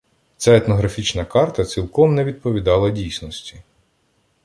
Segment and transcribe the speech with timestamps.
[0.37, 3.55] Ця етнографічна карта цілком не відповідала дійсності.